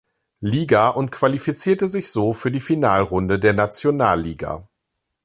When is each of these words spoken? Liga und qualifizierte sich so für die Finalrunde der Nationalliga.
Liga 0.39 0.89
und 0.89 1.11
qualifizierte 1.11 1.85
sich 1.85 2.09
so 2.11 2.33
für 2.33 2.49
die 2.49 2.59
Finalrunde 2.59 3.37
der 3.37 3.53
Nationalliga. 3.53 4.67